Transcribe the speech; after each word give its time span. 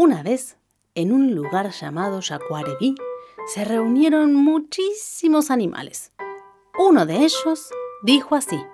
Una 0.00 0.22
vez, 0.22 0.56
en 0.94 1.10
un 1.10 1.34
lugar 1.34 1.72
llamado 1.72 2.20
Yacuareví, 2.20 2.94
se 3.52 3.64
reunieron 3.64 4.32
muchísimos 4.32 5.50
animales. 5.50 6.12
Uno 6.78 7.04
de 7.04 7.16
ellos 7.16 7.68
dijo 8.04 8.36
así. 8.36 8.64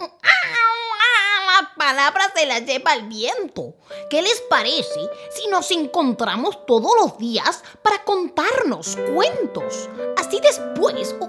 La 0.00 1.72
palabra 1.76 2.32
se 2.34 2.46
la 2.46 2.58
lleva 2.58 2.94
el 2.94 3.06
viento. 3.06 3.76
¿Qué 4.10 4.22
les 4.22 4.40
parece 4.50 5.08
si 5.30 5.46
nos 5.46 5.70
encontramos 5.70 6.66
todos 6.66 6.90
los 7.00 7.16
días 7.18 7.62
para 7.80 8.02
contarnos 8.02 8.98
cuentos? 9.14 9.88
Así 10.16 10.40
después 10.40 11.14
ah, 11.20 11.28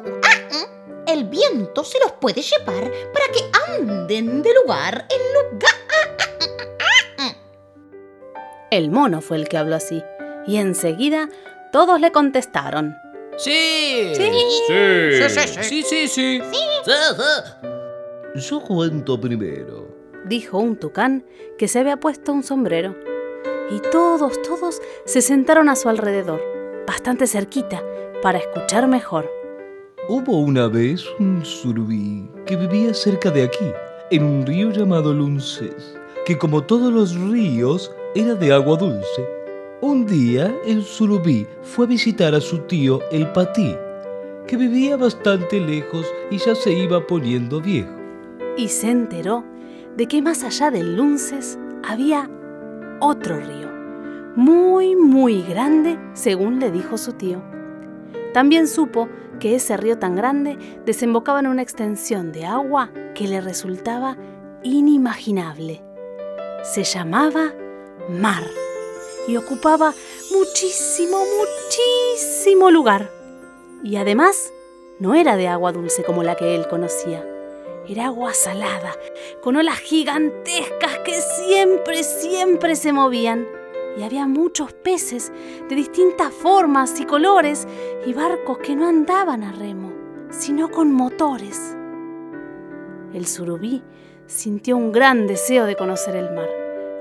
mm, 0.50 1.10
el 1.10 1.26
viento 1.26 1.84
se 1.84 2.00
los 2.00 2.14
puede 2.14 2.42
llevar 2.42 2.92
para 3.14 3.28
que 3.32 3.52
anden 3.70 4.42
de 4.42 4.52
lugar 4.55 5.07
en 5.12 5.52
lugar. 5.52 6.35
El 8.72 8.90
mono 8.92 9.22
fue 9.22 9.38
el 9.38 9.48
que 9.48 9.58
habló 9.58 9.76
así, 9.76 10.04
y 10.48 10.58
enseguida 10.58 11.30
todos 11.72 12.00
le 12.00 12.12
contestaron. 12.12 12.96
Sí. 13.38 14.14
Sí. 14.16 14.32
Sí. 14.68 15.64
Sí, 15.64 15.84
sí, 15.84 16.08
sí. 16.08 16.42
Yo 18.36 18.62
cuento 18.62 19.20
primero. 19.20 19.88
dijo 20.26 20.58
un 20.58 20.76
tucán 20.78 21.26
que 21.58 21.68
se 21.68 21.80
había 21.80 21.98
puesto 21.98 22.34
un 22.34 22.44
sombrero. 22.44 22.96
Y 23.72 23.80
todos, 23.92 24.42
todos 24.42 24.82
se 25.06 25.22
sentaron 25.22 25.70
a 25.70 25.76
su 25.76 25.90
alrededor, 25.90 26.42
bastante 26.86 27.28
cerquita, 27.28 27.84
para 28.22 28.38
escuchar 28.38 28.88
mejor. 28.88 29.30
Hubo 30.08 30.40
una 30.40 30.68
vez 30.68 31.04
un 31.20 31.44
surubí 31.44 32.30
que 32.45 32.56
vivía 32.56 32.94
cerca 32.94 33.32
de 33.32 33.44
aquí, 33.44 33.66
en 34.12 34.23
un 34.23 34.45
río 34.45 34.70
llamado 34.72 35.14
Lunces, 35.14 35.98
que 36.26 36.38
como 36.38 36.64
todos 36.64 36.92
los 36.92 37.16
ríos 37.30 37.96
era 38.16 38.34
de 38.34 38.52
agua 38.52 38.78
dulce. 38.78 39.30
Un 39.82 40.06
día 40.06 40.54
el 40.66 40.84
surubí 40.84 41.45
fue 41.62 41.86
a 41.86 41.90
visitar 41.90 42.34
a 42.34 42.42
su 42.42 42.59
tío 42.59 43.00
el 43.12 43.32
patí, 43.32 43.76
que 44.48 44.58
vivía 44.58 44.98
bastante 44.98 45.59
lejos 45.59 46.06
y 46.32 46.38
ya 46.38 46.56
se 46.56 46.73
iba 46.73 47.06
poniendo 47.06 47.62
viejo. 47.62 47.92
Y 48.58 48.70
se 48.70 48.90
enteró 48.90 49.44
de 49.95 50.08
que 50.08 50.22
más 50.22 50.44
allá 50.44 50.72
del 50.72 50.95
Lunces 50.95 51.59
había 51.84 52.30
otro 53.00 53.38
río, 53.38 53.70
muy, 54.36 54.95
muy 54.95 55.44
grande, 55.44 56.00
según 56.14 56.60
le 56.60 56.72
dijo 56.72 56.98
su 56.98 57.14
tío. 57.14 57.44
También 58.34 58.67
supo 58.67 59.08
que 59.39 59.56
ese 59.56 59.78
río 59.78 60.00
tan 60.00 60.16
grande 60.16 60.58
desembocaba 60.86 61.39
en 61.39 61.48
una 61.48 61.62
extensión 61.62 62.32
de 62.32 62.45
agua 62.45 62.89
que 63.14 63.28
le 63.28 63.42
resultaba 63.42 64.17
inimaginable. 64.64 65.84
Se 66.66 66.83
llamaba 66.83 67.53
mar 68.09 68.44
y 69.27 69.38
ocupaba 69.38 69.94
muchísimo, 70.31 71.19
muchísimo 71.19 72.71
lugar. 72.71 73.11
Y 73.83 73.97
además 73.97 74.52
no 74.99 75.13
era 75.13 75.38
de 75.38 75.47
agua 75.47 75.71
dulce 75.71 76.03
como 76.03 76.23
la 76.23 76.36
que 76.36 76.55
él 76.55 76.67
conocía. 76.67 77.23
Era 77.88 78.08
agua 78.08 78.33
salada, 78.33 78.95
con 79.43 79.55
olas 79.55 79.77
gigantescas 79.77 80.99
que 81.05 81.13
siempre, 81.21 82.03
siempre 82.03 82.75
se 82.75 82.91
movían. 82.91 83.47
Y 83.97 84.03
había 84.03 84.25
muchos 84.25 84.73
peces 84.73 85.31
de 85.69 85.75
distintas 85.75 86.33
formas 86.33 86.99
y 86.99 87.05
colores 87.05 87.67
y 88.08 88.13
barcos 88.13 88.58
que 88.58 88.75
no 88.75 88.88
andaban 88.88 89.43
a 89.43 89.52
remo, 89.52 89.93
sino 90.31 90.71
con 90.71 90.91
motores. 90.91 91.77
El 93.13 93.27
surubí 93.27 93.83
sintió 94.27 94.75
un 94.75 94.91
gran 94.91 95.27
deseo 95.27 95.66
de 95.66 95.75
conocer 95.75 96.16
el 96.16 96.33
mar, 96.33 96.49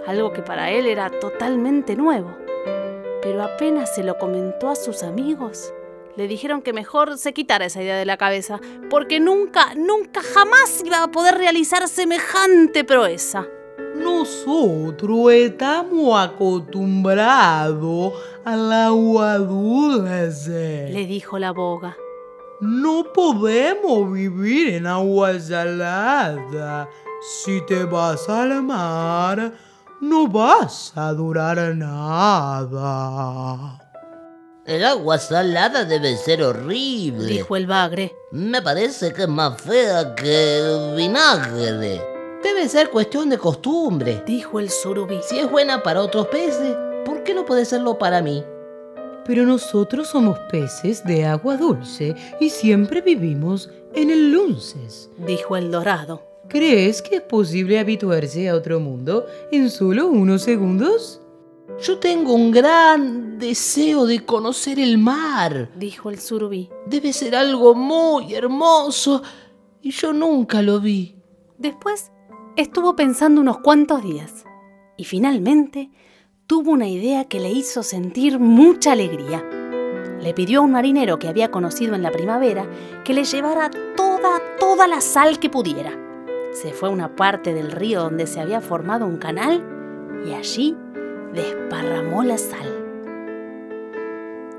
algo 0.06 0.32
que 0.32 0.42
para 0.42 0.70
él 0.70 0.86
era 0.86 1.10
totalmente 1.10 1.96
nuevo. 1.96 2.36
Pero 3.22 3.42
apenas 3.42 3.94
se 3.94 4.04
lo 4.04 4.18
comentó 4.18 4.68
a 4.68 4.76
sus 4.76 5.02
amigos, 5.02 5.72
le 6.16 6.28
dijeron 6.28 6.62
que 6.62 6.72
mejor 6.72 7.18
se 7.18 7.32
quitara 7.32 7.64
esa 7.64 7.82
idea 7.82 7.96
de 7.96 8.04
la 8.04 8.16
cabeza, 8.16 8.60
porque 8.88 9.18
nunca, 9.18 9.74
nunca, 9.74 10.22
jamás 10.22 10.82
iba 10.84 11.02
a 11.02 11.10
poder 11.10 11.36
realizar 11.38 11.88
semejante 11.88 12.84
proeza. 12.84 13.48
Nosotros 13.96 15.32
estamos 15.32 16.16
acostumbrados 16.20 18.12
al 18.44 18.72
agua 18.72 19.38
dulce. 19.38 20.88
Le 20.92 21.06
dijo 21.06 21.38
la 21.38 21.50
boga. 21.50 21.96
No 22.60 23.12
podemos 23.12 24.12
vivir 24.12 24.74
en 24.74 24.86
agua 24.86 25.38
salada. 25.40 26.88
Si 27.20 27.60
te 27.66 27.84
vas 27.84 28.28
al 28.28 28.62
mar, 28.62 29.52
no 30.08 30.28
vas 30.28 30.92
a 30.94 31.12
durar 31.12 31.74
nada. 31.74 32.70
El 34.66 34.84
agua 34.84 35.18
salada 35.18 35.84
debe 35.84 36.16
ser 36.16 36.42
horrible. 36.42 37.26
Dijo 37.26 37.56
el 37.56 37.66
bagre. 37.66 38.14
Me 38.30 38.62
parece 38.62 39.12
que 39.12 39.22
es 39.22 39.28
más 39.28 39.60
fea 39.60 40.14
que 40.14 40.58
el 40.58 40.94
vinagre. 40.96 42.00
Debe 42.42 42.68
ser 42.68 42.90
cuestión 42.90 43.28
de 43.30 43.38
costumbre. 43.38 44.22
Dijo 44.26 44.60
el 44.60 44.70
surubí. 44.70 45.20
Si 45.22 45.38
es 45.38 45.50
buena 45.50 45.82
para 45.82 46.02
otros 46.02 46.28
peces, 46.28 46.76
¿por 47.04 47.22
qué 47.24 47.34
no 47.34 47.44
puede 47.44 47.64
serlo 47.64 47.98
para 47.98 48.22
mí? 48.22 48.44
Pero 49.26 49.44
nosotros 49.44 50.08
somos 50.08 50.38
peces 50.50 51.02
de 51.04 51.24
agua 51.24 51.56
dulce 51.56 52.14
y 52.40 52.50
siempre 52.50 53.00
vivimos 53.00 53.70
en 53.94 54.10
el 54.10 54.32
Lunces. 54.32 55.10
Dijo 55.18 55.56
el 55.56 55.70
dorado. 55.70 56.33
¿Crees 56.48 57.02
que 57.02 57.16
es 57.16 57.22
posible 57.22 57.78
habituarse 57.78 58.48
a 58.48 58.54
otro 58.54 58.78
mundo 58.78 59.26
en 59.50 59.70
solo 59.70 60.08
unos 60.08 60.42
segundos? 60.42 61.20
Yo 61.82 61.98
tengo 61.98 62.34
un 62.34 62.50
gran 62.50 63.38
deseo 63.38 64.06
de 64.06 64.24
conocer 64.24 64.78
el 64.78 64.98
mar. 64.98 65.70
Dijo 65.76 66.10
el 66.10 66.20
surubí. 66.20 66.70
Debe 66.86 67.12
ser 67.12 67.34
algo 67.34 67.74
muy 67.74 68.34
hermoso 68.34 69.22
y 69.82 69.90
yo 69.90 70.12
nunca 70.12 70.62
lo 70.62 70.80
vi. 70.80 71.16
Después 71.58 72.12
estuvo 72.56 72.94
pensando 72.94 73.40
unos 73.40 73.58
cuantos 73.58 74.02
días 74.02 74.44
y 74.96 75.04
finalmente 75.04 75.90
tuvo 76.46 76.72
una 76.72 76.88
idea 76.88 77.24
que 77.24 77.40
le 77.40 77.50
hizo 77.50 77.82
sentir 77.82 78.38
mucha 78.38 78.92
alegría. 78.92 79.42
Le 80.20 80.34
pidió 80.34 80.60
a 80.60 80.62
un 80.62 80.72
marinero 80.72 81.18
que 81.18 81.28
había 81.28 81.50
conocido 81.50 81.94
en 81.94 82.02
la 82.02 82.12
primavera 82.12 82.68
que 83.04 83.14
le 83.14 83.24
llevara 83.24 83.70
toda, 83.96 84.40
toda 84.60 84.86
la 84.86 85.00
sal 85.00 85.40
que 85.40 85.50
pudiera. 85.50 86.03
Se 86.54 86.72
fue 86.72 86.88
a 86.88 86.92
una 86.92 87.16
parte 87.16 87.52
del 87.52 87.72
río 87.72 88.00
donde 88.00 88.28
se 88.28 88.40
había 88.40 88.60
formado 88.60 89.06
un 89.06 89.16
canal 89.16 89.60
y 90.24 90.34
allí 90.34 90.76
desparramó 91.32 92.22
la 92.22 92.38
sal. 92.38 92.72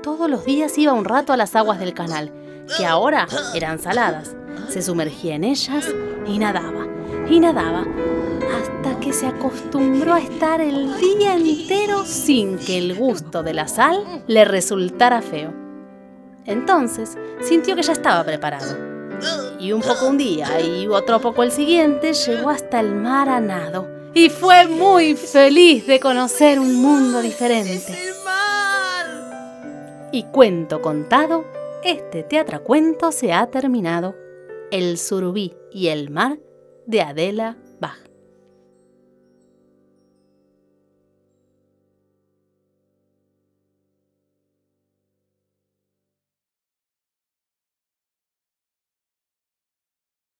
Todos 0.02 0.28
los 0.28 0.44
días 0.44 0.76
iba 0.76 0.92
un 0.92 1.06
rato 1.06 1.32
a 1.32 1.38
las 1.38 1.56
aguas 1.56 1.80
del 1.80 1.94
canal, 1.94 2.30
que 2.76 2.84
ahora 2.84 3.26
eran 3.54 3.78
saladas. 3.78 4.36
Se 4.68 4.82
sumergía 4.82 5.36
en 5.36 5.44
ellas 5.44 5.88
y 6.26 6.38
nadaba, 6.38 6.86
y 7.30 7.40
nadaba, 7.40 7.86
hasta 8.58 9.00
que 9.00 9.14
se 9.14 9.28
acostumbró 9.28 10.12
a 10.12 10.20
estar 10.20 10.60
el 10.60 10.98
día 10.98 11.34
entero 11.34 12.04
sin 12.04 12.58
que 12.58 12.76
el 12.76 12.94
gusto 12.94 13.42
de 13.42 13.54
la 13.54 13.68
sal 13.68 14.22
le 14.26 14.44
resultara 14.44 15.22
feo. 15.22 15.54
Entonces 16.44 17.16
sintió 17.40 17.74
que 17.74 17.82
ya 17.82 17.92
estaba 17.92 18.22
preparado. 18.22 18.95
Y 19.58 19.72
un 19.72 19.80
poco 19.80 20.08
un 20.08 20.18
día 20.18 20.60
y 20.60 20.86
otro 20.86 21.20
poco 21.20 21.42
el 21.42 21.50
siguiente 21.50 22.12
llegó 22.12 22.50
hasta 22.50 22.80
el 22.80 22.94
mar 22.94 23.28
a 23.28 23.40
nado 23.40 23.96
y 24.16 24.30
fue 24.30 24.66
muy 24.66 25.14
feliz 25.14 25.86
de 25.86 26.00
conocer 26.00 26.58
un 26.58 26.80
mundo 26.80 27.20
diferente. 27.20 27.94
Y 30.10 30.22
cuento 30.22 30.80
contado, 30.80 31.44
este 31.84 32.22
teatracuento 32.22 33.12
se 33.12 33.34
ha 33.34 33.46
terminado. 33.48 34.16
El 34.70 34.96
surubí 34.96 35.54
y 35.70 35.88
el 35.88 36.08
mar 36.08 36.38
de 36.86 37.02
Adela 37.02 37.58
Bach. 37.78 38.05